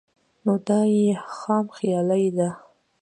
[0.43, 1.07] نو دا ئې
[1.37, 2.49] خام خيالي ده